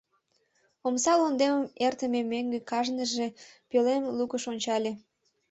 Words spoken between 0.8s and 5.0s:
Омса лондемым эртыме мӧҥгӧ кажныже пӧлем лукыш ончале.